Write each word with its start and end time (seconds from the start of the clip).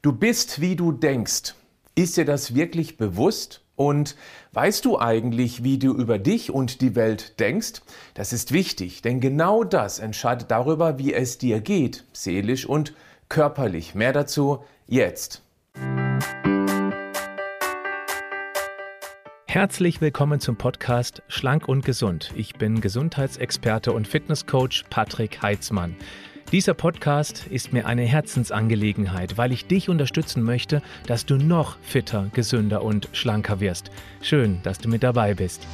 Du 0.00 0.12
bist, 0.12 0.60
wie 0.60 0.76
du 0.76 0.92
denkst. 0.92 1.54
Ist 1.96 2.16
dir 2.16 2.24
das 2.24 2.54
wirklich 2.54 2.98
bewusst? 2.98 3.62
Und 3.74 4.14
weißt 4.52 4.84
du 4.84 4.96
eigentlich, 4.96 5.64
wie 5.64 5.76
du 5.76 5.92
über 5.92 6.20
dich 6.20 6.52
und 6.52 6.82
die 6.82 6.94
Welt 6.94 7.40
denkst? 7.40 7.80
Das 8.14 8.32
ist 8.32 8.52
wichtig, 8.52 9.02
denn 9.02 9.18
genau 9.18 9.64
das 9.64 9.98
entscheidet 9.98 10.52
darüber, 10.52 10.98
wie 10.98 11.12
es 11.12 11.38
dir 11.38 11.60
geht, 11.60 12.04
seelisch 12.12 12.64
und 12.64 12.94
körperlich. 13.28 13.96
Mehr 13.96 14.12
dazu 14.12 14.62
jetzt. 14.86 15.42
Herzlich 19.46 20.00
willkommen 20.00 20.38
zum 20.38 20.54
Podcast 20.54 21.22
Schlank 21.26 21.66
und 21.66 21.84
Gesund. 21.84 22.32
Ich 22.36 22.54
bin 22.54 22.80
Gesundheitsexperte 22.80 23.92
und 23.92 24.06
Fitnesscoach 24.06 24.84
Patrick 24.90 25.42
Heitzmann. 25.42 25.96
Dieser 26.50 26.72
Podcast 26.72 27.46
ist 27.46 27.74
mir 27.74 27.84
eine 27.84 28.04
Herzensangelegenheit, 28.04 29.36
weil 29.36 29.52
ich 29.52 29.66
dich 29.66 29.90
unterstützen 29.90 30.42
möchte, 30.42 30.80
dass 31.06 31.26
du 31.26 31.36
noch 31.36 31.76
fitter, 31.82 32.30
gesünder 32.32 32.82
und 32.82 33.10
schlanker 33.12 33.60
wirst. 33.60 33.90
Schön, 34.22 34.60
dass 34.62 34.78
du 34.78 34.88
mit 34.88 35.02
dabei 35.02 35.34
bist. 35.34 35.66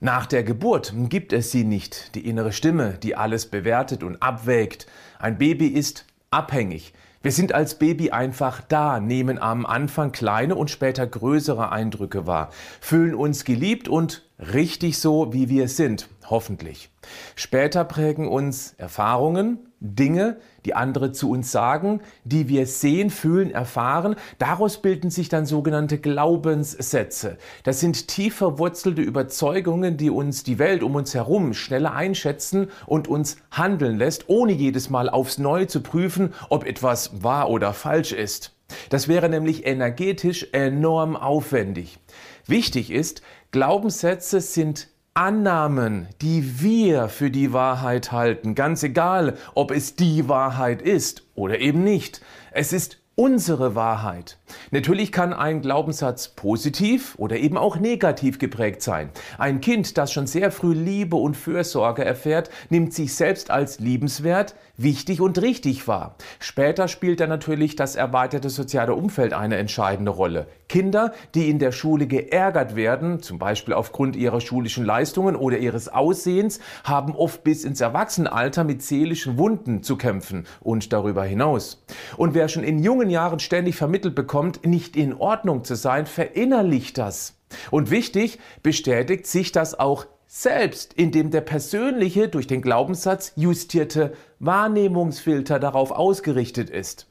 Nach 0.00 0.26
der 0.26 0.42
Geburt 0.42 0.92
gibt 1.08 1.32
es 1.32 1.52
sie 1.52 1.62
nicht, 1.62 2.16
die 2.16 2.26
innere 2.26 2.50
Stimme, 2.50 2.98
die 3.00 3.14
alles 3.14 3.46
bewertet 3.46 4.02
und 4.02 4.20
abwägt. 4.20 4.88
Ein 5.20 5.38
Baby 5.38 5.68
ist 5.68 6.06
abhängig. 6.32 6.92
Wir 7.22 7.30
sind 7.30 7.52
als 7.52 7.78
Baby 7.78 8.10
einfach 8.10 8.62
da, 8.62 8.98
nehmen 8.98 9.38
am 9.38 9.64
Anfang 9.64 10.10
kleine 10.10 10.56
und 10.56 10.70
später 10.70 11.06
größere 11.06 11.70
Eindrücke 11.70 12.26
wahr, 12.26 12.50
fühlen 12.80 13.14
uns 13.14 13.44
geliebt 13.44 13.86
und 13.86 14.27
richtig 14.38 14.98
so, 14.98 15.32
wie 15.32 15.48
wir 15.48 15.68
sind, 15.68 16.08
hoffentlich. 16.28 16.90
Später 17.34 17.84
prägen 17.84 18.28
uns 18.28 18.74
Erfahrungen, 18.78 19.58
Dinge, 19.80 20.38
die 20.64 20.74
andere 20.74 21.12
zu 21.12 21.30
uns 21.30 21.52
sagen, 21.52 22.00
die 22.24 22.48
wir 22.48 22.66
sehen, 22.66 23.10
fühlen, 23.10 23.50
erfahren. 23.50 24.16
Daraus 24.38 24.82
bilden 24.82 25.10
sich 25.10 25.28
dann 25.28 25.46
sogenannte 25.46 25.98
Glaubenssätze. 25.98 27.38
Das 27.62 27.80
sind 27.80 28.08
tief 28.08 28.36
verwurzelte 28.36 29.02
Überzeugungen, 29.02 29.96
die 29.96 30.10
uns 30.10 30.42
die 30.42 30.58
Welt 30.58 30.82
um 30.82 30.96
uns 30.96 31.14
herum 31.14 31.54
schneller 31.54 31.94
einschätzen 31.94 32.68
und 32.86 33.08
uns 33.08 33.36
handeln 33.50 33.98
lässt, 33.98 34.28
ohne 34.28 34.52
jedes 34.52 34.90
Mal 34.90 35.08
aufs 35.08 35.38
Neue 35.38 35.68
zu 35.68 35.80
prüfen, 35.80 36.34
ob 36.48 36.66
etwas 36.66 37.22
wahr 37.22 37.48
oder 37.50 37.72
falsch 37.72 38.12
ist. 38.12 38.57
Das 38.90 39.08
wäre 39.08 39.28
nämlich 39.28 39.66
energetisch 39.66 40.48
enorm 40.52 41.16
aufwendig. 41.16 41.98
Wichtig 42.46 42.90
ist, 42.90 43.22
Glaubenssätze 43.50 44.40
sind 44.40 44.88
Annahmen, 45.14 46.06
die 46.22 46.60
wir 46.60 47.08
für 47.08 47.30
die 47.30 47.52
Wahrheit 47.52 48.12
halten, 48.12 48.54
ganz 48.54 48.82
egal, 48.82 49.36
ob 49.54 49.72
es 49.72 49.96
die 49.96 50.28
Wahrheit 50.28 50.80
ist 50.80 51.24
oder 51.34 51.58
eben 51.58 51.82
nicht. 51.82 52.20
Es 52.52 52.72
ist 52.72 52.98
unsere 53.16 53.74
Wahrheit. 53.74 54.38
Natürlich 54.70 55.12
kann 55.12 55.32
ein 55.32 55.62
Glaubenssatz 55.62 56.28
positiv 56.28 57.14
oder 57.16 57.36
eben 57.36 57.56
auch 57.56 57.78
negativ 57.78 58.38
geprägt 58.38 58.82
sein. 58.82 59.08
Ein 59.38 59.60
Kind, 59.60 59.96
das 59.96 60.12
schon 60.12 60.26
sehr 60.26 60.50
früh 60.50 60.74
Liebe 60.74 61.16
und 61.16 61.36
Fürsorge 61.36 62.04
erfährt, 62.04 62.50
nimmt 62.68 62.92
sich 62.92 63.14
selbst 63.14 63.50
als 63.50 63.80
liebenswert, 63.80 64.54
wichtig 64.76 65.20
und 65.20 65.40
richtig 65.40 65.88
wahr. 65.88 66.16
Später 66.38 66.86
spielt 66.88 67.20
dann 67.20 67.30
natürlich 67.30 67.76
das 67.76 67.96
erweiterte 67.96 68.50
soziale 68.50 68.94
Umfeld 68.94 69.32
eine 69.32 69.56
entscheidende 69.56 70.12
Rolle. 70.12 70.46
Kinder, 70.68 71.12
die 71.34 71.48
in 71.48 71.58
der 71.58 71.72
Schule 71.72 72.06
geärgert 72.06 72.76
werden, 72.76 73.22
zum 73.22 73.38
Beispiel 73.38 73.72
aufgrund 73.72 74.16
ihrer 74.16 74.40
schulischen 74.40 74.84
Leistungen 74.84 75.34
oder 75.34 75.56
ihres 75.58 75.88
Aussehens, 75.88 76.60
haben 76.84 77.14
oft 77.16 77.42
bis 77.42 77.64
ins 77.64 77.80
Erwachsenenalter 77.80 78.64
mit 78.64 78.82
seelischen 78.82 79.38
Wunden 79.38 79.82
zu 79.82 79.96
kämpfen 79.96 80.46
und 80.60 80.92
darüber 80.92 81.24
hinaus. 81.24 81.82
Und 82.18 82.34
wer 82.34 82.48
schon 82.48 82.64
in 82.64 82.82
jungen 82.82 83.08
Jahren 83.08 83.40
ständig 83.40 83.76
vermittelt 83.76 84.14
bekommt, 84.14 84.57
nicht 84.64 84.96
in 84.96 85.14
Ordnung 85.14 85.64
zu 85.64 85.74
sein, 85.74 86.06
verinnerlicht 86.06 86.98
das. 86.98 87.34
Und 87.70 87.90
wichtig, 87.90 88.38
bestätigt 88.62 89.26
sich 89.26 89.52
das 89.52 89.78
auch 89.78 90.06
selbst, 90.26 90.92
indem 90.92 91.30
der 91.30 91.40
persönliche, 91.40 92.28
durch 92.28 92.46
den 92.46 92.60
Glaubenssatz 92.62 93.32
justierte 93.36 94.12
Wahrnehmungsfilter 94.38 95.58
darauf 95.58 95.90
ausgerichtet 95.90 96.68
ist. 96.68 97.06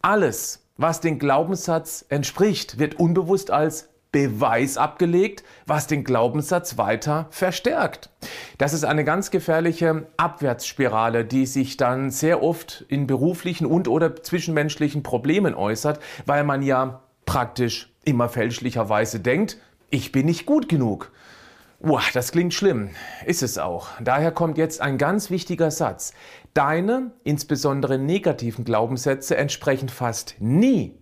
Alles, 0.00 0.66
was 0.76 1.00
den 1.00 1.18
Glaubenssatz 1.18 2.04
entspricht, 2.08 2.78
wird 2.78 2.98
unbewusst 2.98 3.50
als 3.50 3.90
Beweis 4.14 4.76
abgelegt, 4.76 5.42
was 5.66 5.88
den 5.88 6.04
Glaubenssatz 6.04 6.78
weiter 6.78 7.26
verstärkt. 7.30 8.10
Das 8.58 8.72
ist 8.72 8.84
eine 8.84 9.02
ganz 9.02 9.32
gefährliche 9.32 10.06
Abwärtsspirale, 10.16 11.24
die 11.24 11.46
sich 11.46 11.76
dann 11.78 12.12
sehr 12.12 12.40
oft 12.40 12.84
in 12.86 13.08
beruflichen 13.08 13.66
und 13.66 13.88
oder 13.88 14.14
zwischenmenschlichen 14.14 15.02
Problemen 15.02 15.56
äußert, 15.56 15.98
weil 16.26 16.44
man 16.44 16.62
ja 16.62 17.02
praktisch 17.26 17.92
immer 18.04 18.28
fälschlicherweise 18.28 19.18
denkt, 19.18 19.58
ich 19.90 20.12
bin 20.12 20.26
nicht 20.26 20.46
gut 20.46 20.68
genug. 20.68 21.10
Uah, 21.80 22.02
das 22.12 22.30
klingt 22.30 22.54
schlimm. 22.54 22.90
Ist 23.26 23.42
es 23.42 23.58
auch. 23.58 23.88
Daher 24.00 24.30
kommt 24.30 24.58
jetzt 24.58 24.80
ein 24.80 24.96
ganz 24.96 25.28
wichtiger 25.30 25.72
Satz. 25.72 26.14
Deine, 26.54 27.10
insbesondere 27.24 27.98
negativen 27.98 28.64
Glaubenssätze, 28.64 29.36
entsprechen 29.36 29.88
fast 29.88 30.36
nie 30.38 30.96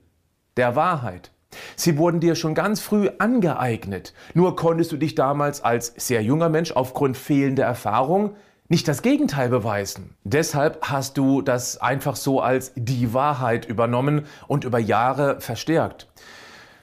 der 0.57 0.77
Wahrheit. 0.77 1.32
Sie 1.77 1.99
wurden 1.99 2.21
dir 2.21 2.35
schon 2.35 2.55
ganz 2.55 2.81
früh 2.81 3.09
angeeignet. 3.19 4.15
Nur 4.35 4.57
konntest 4.57 4.93
du 4.93 4.97
dich 4.97 5.15
damals 5.15 5.63
als 5.63 5.93
sehr 5.97 6.23
junger 6.23 6.49
Mensch 6.49 6.73
aufgrund 6.73 7.17
fehlender 7.17 7.65
Erfahrung 7.65 8.35
nicht 8.69 8.89
das 8.89 9.03
Gegenteil 9.03 9.51
beweisen. 9.51 10.17
Deshalb 10.25 10.79
hast 10.83 11.19
du 11.19 11.43
das 11.43 11.77
einfach 11.77 12.17
so 12.17 12.41
als 12.41 12.73
die 12.75 13.13
Wahrheit 13.13 13.67
übernommen 13.67 14.25
und 14.49 14.65
über 14.65 14.79
Jahre 14.79 15.41
verstärkt. 15.41 16.09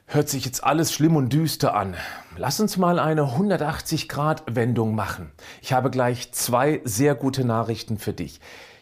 Hört 0.05 0.29
sich 0.29 0.45
jetzt 0.45 0.63
alles 0.63 0.93
schlimm 0.93 1.15
und 1.15 1.33
düster 1.33 1.75
an. 1.75 1.95
Lass 2.37 2.59
uns 2.59 2.77
mal 2.77 2.99
eine 2.99 3.23
180-Grad-Wendung 3.23 4.95
machen. 4.95 5.31
Ich 5.61 5.73
habe 5.73 5.89
gleich 5.89 6.31
zwei 6.31 6.81
sehr 6.83 7.15
gute 7.15 7.45
Nachrichten 7.45 7.97
für 7.97 8.13
dich. 8.13 8.39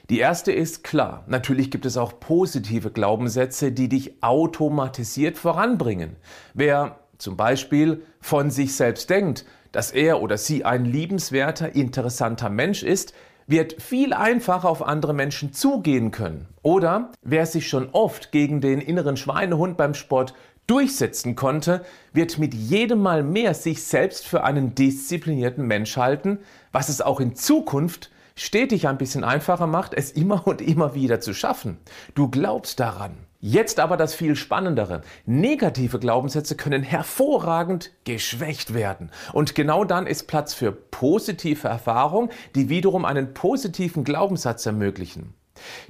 Die 0.09 0.19
erste 0.19 0.53
ist 0.53 0.85
klar, 0.85 1.25
natürlich 1.27 1.69
gibt 1.69 1.85
es 1.85 1.97
auch 1.97 2.21
positive 2.21 2.91
Glaubenssätze, 2.91 3.73
die 3.73 3.89
dich 3.89 4.23
automatisiert 4.23 5.37
voranbringen. 5.37 6.15
Wer 6.53 6.99
zum 7.17 7.35
Beispiel 7.35 8.03
von 8.21 8.49
sich 8.49 8.75
selbst 8.75 9.09
denkt, 9.09 9.45
dass 9.73 9.91
er 9.91 10.21
oder 10.21 10.37
sie 10.37 10.63
ein 10.63 10.85
liebenswerter, 10.85 11.75
interessanter 11.75 12.49
Mensch 12.49 12.83
ist, 12.83 13.13
wird 13.47 13.81
viel 13.81 14.13
einfacher 14.13 14.69
auf 14.69 14.81
andere 14.81 15.13
Menschen 15.13 15.51
zugehen 15.51 16.11
können. 16.11 16.47
Oder 16.61 17.11
wer 17.21 17.45
sich 17.45 17.67
schon 17.67 17.89
oft 17.91 18.31
gegen 18.31 18.61
den 18.61 18.79
inneren 18.79 19.17
Schweinehund 19.17 19.75
beim 19.75 19.93
Sport 19.93 20.33
durchsetzen 20.67 21.35
konnte, 21.35 21.83
wird 22.13 22.37
mit 22.37 22.53
jedem 22.53 23.01
Mal 23.01 23.23
mehr 23.23 23.53
sich 23.53 23.83
selbst 23.83 24.25
für 24.25 24.45
einen 24.45 24.73
disziplinierten 24.73 25.65
Mensch 25.67 25.97
halten, 25.97 26.39
was 26.71 26.87
es 26.87 27.01
auch 27.01 27.19
in 27.19 27.35
Zukunft 27.35 28.09
stetig 28.37 28.87
ein 28.87 28.97
bisschen 28.97 29.25
einfacher 29.25 29.67
macht, 29.67 29.93
es 29.93 30.11
immer 30.11 30.47
und 30.47 30.61
immer 30.61 30.95
wieder 30.95 31.19
zu 31.19 31.33
schaffen. 31.33 31.79
Du 32.15 32.29
glaubst 32.29 32.79
daran. 32.79 33.17
Jetzt 33.39 33.79
aber 33.79 33.97
das 33.97 34.15
viel 34.15 34.35
Spannendere. 34.35 35.03
Negative 35.25 35.99
Glaubenssätze 35.99 36.55
können 36.55 36.81
hervorragend 36.81 37.91
geschwächt 38.03 38.73
werden. 38.73 39.11
Und 39.31 39.53
genau 39.53 39.83
dann 39.83 40.07
ist 40.07 40.25
Platz 40.27 40.55
für 40.55 40.71
positive 40.71 41.67
Erfahrungen, 41.67 42.31
die 42.55 42.69
wiederum 42.69 43.05
einen 43.05 43.35
positiven 43.35 44.03
Glaubenssatz 44.03 44.65
ermöglichen. 44.65 45.35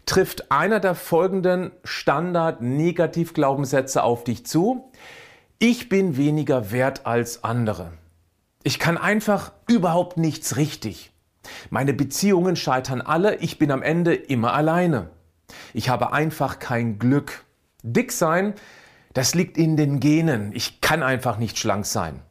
Trifft 0.05 0.51
einer 0.51 0.81
der 0.81 0.95
folgenden 0.95 1.71
Standard-Negativ-Glaubenssätze 1.83 4.03
auf 4.03 4.23
dich 4.23 4.45
zu? 4.45 4.91
Ich 5.59 5.89
bin 5.89 6.15
weniger 6.17 6.71
wert 6.71 7.05
als 7.05 7.43
andere. 7.43 7.91
Ich 8.63 8.79
kann 8.79 8.97
einfach 8.97 9.51
überhaupt 9.67 10.17
nichts 10.17 10.57
richtig. 10.57 11.11
Meine 11.69 11.93
Beziehungen 11.93 12.55
scheitern 12.55 13.01
alle, 13.01 13.35
ich 13.35 13.57
bin 13.57 13.71
am 13.71 13.81
Ende 13.81 14.13
immer 14.13 14.53
alleine. 14.53 15.09
Ich 15.73 15.89
habe 15.89 16.13
einfach 16.13 16.59
kein 16.59 16.99
Glück. 16.99 17.45
Dick 17.83 18.11
sein, 18.11 18.53
das 19.13 19.33
liegt 19.33 19.57
in 19.57 19.77
den 19.77 19.99
Genen. 19.99 20.51
Ich 20.53 20.81
kann 20.81 21.03
einfach 21.03 21.37
nicht 21.37 21.57
schlank 21.57 21.85
sein. 21.85 22.21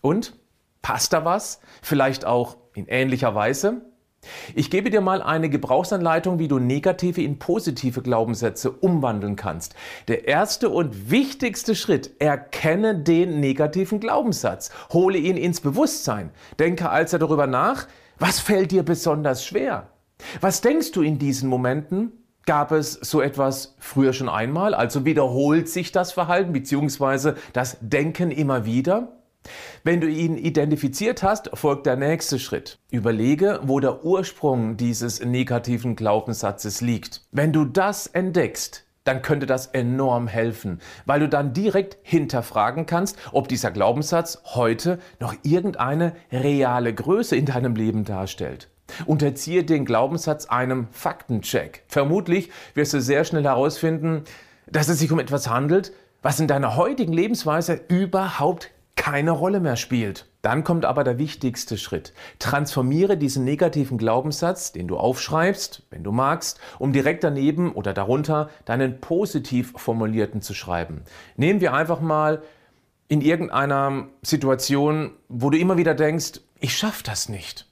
Und? 0.00 0.36
Passt 0.82 1.12
da 1.12 1.24
was? 1.24 1.60
Vielleicht 1.82 2.24
auch 2.24 2.56
in 2.74 2.86
ähnlicher 2.86 3.34
Weise? 3.34 3.82
Ich 4.54 4.70
gebe 4.70 4.90
dir 4.90 5.00
mal 5.00 5.22
eine 5.22 5.48
Gebrauchsanleitung, 5.48 6.38
wie 6.38 6.48
du 6.48 6.58
negative 6.58 7.22
in 7.22 7.38
positive 7.38 8.02
Glaubenssätze 8.02 8.70
umwandeln 8.70 9.36
kannst. 9.36 9.74
Der 10.08 10.26
erste 10.28 10.70
und 10.70 11.10
wichtigste 11.10 11.74
Schritt, 11.74 12.10
erkenne 12.18 12.96
den 12.96 13.40
negativen 13.40 14.00
Glaubenssatz. 14.00 14.70
Hole 14.92 15.18
ihn 15.18 15.36
ins 15.36 15.60
Bewusstsein. 15.60 16.30
Denke 16.58 16.90
also 16.90 17.18
darüber 17.18 17.46
nach, 17.46 17.86
was 18.18 18.40
fällt 18.40 18.72
dir 18.72 18.82
besonders 18.82 19.44
schwer? 19.44 19.88
Was 20.40 20.60
denkst 20.60 20.92
du 20.92 21.02
in 21.02 21.18
diesen 21.18 21.48
Momenten? 21.48 22.12
Gab 22.46 22.72
es 22.72 22.92
so 22.94 23.20
etwas 23.20 23.76
früher 23.78 24.12
schon 24.12 24.28
einmal? 24.28 24.74
Also 24.74 25.04
wiederholt 25.04 25.68
sich 25.68 25.92
das 25.92 26.12
Verhalten 26.12 26.52
bzw. 26.52 27.34
das 27.52 27.78
Denken 27.80 28.30
immer 28.30 28.64
wieder? 28.64 29.19
Wenn 29.82 30.00
du 30.00 30.08
ihn 30.08 30.36
identifiziert 30.36 31.22
hast, 31.22 31.50
folgt 31.54 31.86
der 31.86 31.96
nächste 31.96 32.38
Schritt. 32.38 32.78
Überlege, 32.90 33.60
wo 33.62 33.80
der 33.80 34.04
Ursprung 34.04 34.76
dieses 34.76 35.24
negativen 35.24 35.96
Glaubenssatzes 35.96 36.80
liegt. 36.80 37.22
Wenn 37.32 37.52
du 37.52 37.64
das 37.64 38.06
entdeckst, 38.06 38.84
dann 39.04 39.22
könnte 39.22 39.46
das 39.46 39.68
enorm 39.68 40.28
helfen, 40.28 40.80
weil 41.06 41.20
du 41.20 41.28
dann 41.28 41.54
direkt 41.54 41.96
hinterfragen 42.02 42.84
kannst, 42.86 43.16
ob 43.32 43.48
dieser 43.48 43.70
Glaubenssatz 43.70 44.42
heute 44.54 44.98
noch 45.18 45.34
irgendeine 45.42 46.14
reale 46.30 46.94
Größe 46.94 47.34
in 47.34 47.46
deinem 47.46 47.74
Leben 47.74 48.04
darstellt. 48.04 48.68
Unterziehe 49.06 49.64
den 49.64 49.84
Glaubenssatz 49.84 50.46
einem 50.46 50.88
Faktencheck. 50.90 51.84
Vermutlich 51.86 52.50
wirst 52.74 52.92
du 52.92 53.00
sehr 53.00 53.24
schnell 53.24 53.44
herausfinden, 53.44 54.24
dass 54.66 54.88
es 54.88 54.98
sich 54.98 55.10
um 55.10 55.18
etwas 55.18 55.48
handelt, 55.48 55.92
was 56.22 56.40
in 56.40 56.48
deiner 56.48 56.76
heutigen 56.76 57.12
Lebensweise 57.12 57.80
überhaupt 57.88 58.70
keine 59.00 59.30
Rolle 59.30 59.60
mehr 59.60 59.76
spielt. 59.76 60.26
Dann 60.42 60.62
kommt 60.62 60.84
aber 60.84 61.04
der 61.04 61.16
wichtigste 61.16 61.78
Schritt. 61.78 62.12
Transformiere 62.38 63.16
diesen 63.16 63.44
negativen 63.44 63.96
Glaubenssatz, 63.96 64.72
den 64.72 64.88
du 64.88 64.98
aufschreibst, 64.98 65.84
wenn 65.88 66.04
du 66.04 66.12
magst, 66.12 66.60
um 66.78 66.92
direkt 66.92 67.24
daneben 67.24 67.72
oder 67.72 67.94
darunter 67.94 68.50
deinen 68.66 69.00
positiv 69.00 69.72
formulierten 69.74 70.42
zu 70.42 70.52
schreiben. 70.52 71.00
Nehmen 71.38 71.62
wir 71.62 71.72
einfach 71.72 72.02
mal 72.02 72.42
in 73.08 73.22
irgendeiner 73.22 74.08
Situation, 74.20 75.12
wo 75.30 75.48
du 75.48 75.56
immer 75.56 75.78
wieder 75.78 75.94
denkst, 75.94 76.40
ich 76.60 76.76
schaffe 76.76 77.02
das 77.02 77.30
nicht. 77.30 77.66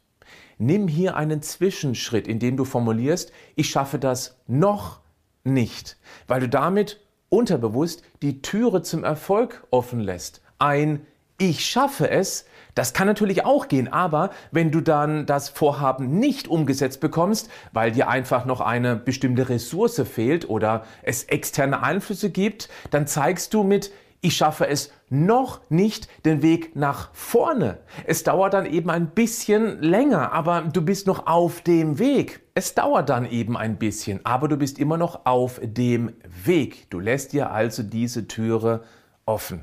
Nimm 0.57 0.89
hier 0.89 1.15
einen 1.15 1.43
Zwischenschritt, 1.43 2.27
in 2.27 2.39
dem 2.39 2.57
du 2.57 2.65
formulierst, 2.65 3.33
ich 3.55 3.69
schaffe 3.69 3.99
das 3.99 4.39
noch 4.47 5.01
nicht, 5.45 5.99
weil 6.27 6.41
du 6.41 6.49
damit 6.49 7.01
unterbewusst 7.29 8.03
die 8.23 8.41
Türe 8.41 8.81
zum 8.81 9.05
Erfolg 9.05 9.67
offen 9.71 10.01
lässt. 10.01 10.41
Ein 10.59 11.07
ich 11.39 11.65
schaffe 11.65 12.11
es, 12.11 12.45
das 12.75 12.93
kann 12.93 13.07
natürlich 13.07 13.45
auch 13.45 13.69
gehen, 13.69 13.93
aber 13.93 14.31
wenn 14.51 14.71
du 14.71 14.81
dann 14.81 15.27
das 15.27 15.49
Vorhaben 15.49 16.19
nicht 16.19 16.47
umgesetzt 16.49 17.01
bekommst, 17.01 17.49
weil 17.73 17.93
dir 17.93 18.09
einfach 18.09 18.45
noch 18.45 18.61
eine 18.61 18.97
bestimmte 18.97 19.49
Ressource 19.49 20.03
fehlt 20.03 20.49
oder 20.49 20.85
es 21.03 21.25
externe 21.25 21.83
Einflüsse 21.83 22.31
gibt, 22.31 22.69
dann 22.91 23.07
zeigst 23.07 23.55
du 23.55 23.63
mit 23.63 23.91
ich 24.21 24.37
schaffe 24.37 24.67
es 24.67 24.93
noch 25.11 25.61
nicht 25.71 26.09
den 26.25 26.43
Weg 26.43 26.75
nach 26.75 27.11
vorne. 27.15 27.79
Es 28.05 28.25
dauert 28.25 28.53
dann 28.53 28.67
eben 28.67 28.91
ein 28.91 29.11
bisschen 29.11 29.81
länger, 29.81 30.33
aber 30.33 30.63
du 30.63 30.83
bist 30.83 31.07
noch 31.07 31.29
auf 31.29 31.61
dem 31.61 32.01
Weg. 32.01 32.41
Es 32.55 32.75
dauert 32.75 33.11
dann 33.11 33.31
eben 33.31 33.57
ein 33.57 33.77
bisschen, 33.77 34.19
aber 34.27 34.49
du 34.49 34.57
bist 34.57 34.81
immer 34.81 34.97
noch 34.97 35.25
auf 35.25 35.61
dem 35.63 36.15
Weg. 36.45 36.91
Du 36.91 36.99
lässt 36.99 37.33
dir 37.33 37.53
also 37.53 37.85
diese 37.85 38.27
Türe 38.27 38.83
offen. 39.25 39.63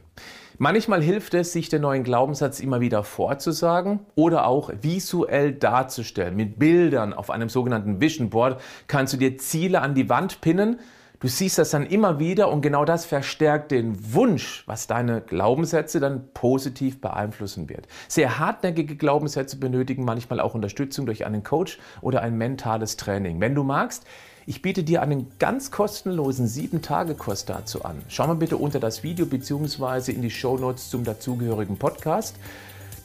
Manchmal 0.57 1.01
hilft 1.01 1.33
es, 1.33 1.51
sich 1.51 1.67
den 1.67 1.81
neuen 1.81 2.03
Glaubenssatz 2.03 2.61
immer 2.61 2.79
wieder 2.79 3.03
vorzusagen 3.03 3.99
oder 4.15 4.47
auch 4.47 4.71
visuell 4.81 5.51
darzustellen. 5.51 6.35
Mit 6.35 6.59
Bildern 6.59 7.13
auf 7.13 7.29
einem 7.29 7.49
sogenannten 7.49 7.99
Vision 7.99 8.29
Board 8.29 8.61
kannst 8.87 9.13
du 9.13 9.17
dir 9.17 9.37
Ziele 9.37 9.81
an 9.81 9.95
die 9.95 10.07
Wand 10.07 10.39
pinnen. 10.39 10.79
Du 11.19 11.27
siehst 11.27 11.57
das 11.57 11.71
dann 11.71 11.85
immer 11.85 12.19
wieder 12.19 12.49
und 12.49 12.61
genau 12.61 12.85
das 12.85 13.05
verstärkt 13.05 13.71
den 13.71 14.13
Wunsch, 14.13 14.63
was 14.65 14.87
deine 14.87 15.21
Glaubenssätze 15.21 15.99
dann 15.99 16.29
positiv 16.33 17.01
beeinflussen 17.01 17.67
wird. 17.67 17.87
Sehr 18.07 18.39
hartnäckige 18.39 18.95
Glaubenssätze 18.95 19.57
benötigen 19.57 20.05
manchmal 20.05 20.39
auch 20.39 20.55
Unterstützung 20.55 21.05
durch 21.05 21.25
einen 21.25 21.43
Coach 21.43 21.79
oder 22.01 22.21
ein 22.21 22.37
mentales 22.37 22.95
Training. 22.95 23.41
Wenn 23.41 23.55
du 23.55 23.63
magst, 23.63 24.05
ich 24.47 24.61
biete 24.61 24.83
dir 24.83 25.01
einen 25.01 25.31
ganz 25.39 25.71
kostenlosen 25.71 26.47
7-Tage-Kurs 26.47 27.45
dazu 27.45 27.83
an. 27.83 28.01
Schau 28.09 28.27
mal 28.27 28.35
bitte 28.35 28.57
unter 28.57 28.79
das 28.79 29.01
Video 29.01 29.25
bzw. 29.25 30.11
in 30.11 30.21
die 30.21 30.29
Show 30.29 30.57
Notes 30.57 30.89
zum 30.89 31.03
dazugehörigen 31.03 31.77
Podcast. 31.77 32.35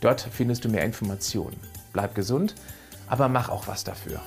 Dort 0.02 0.20
findest 0.20 0.64
du 0.64 0.68
mehr 0.68 0.84
Informationen. 0.84 1.56
Bleib 1.94 2.14
gesund, 2.14 2.54
aber 3.08 3.28
mach 3.28 3.48
auch 3.48 3.66
was 3.68 3.84
dafür. 3.84 4.20